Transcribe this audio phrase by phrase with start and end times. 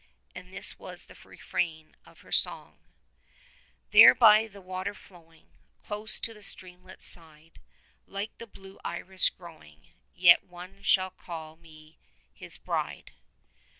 [0.33, 2.79] And this was the refrain of her song:
[3.91, 5.51] There by the water flowing
[5.83, 7.59] Close to the streamlet's side,
[8.07, 11.99] Like the blue iris growing— Yet one shall call me
[12.33, 13.11] his bride.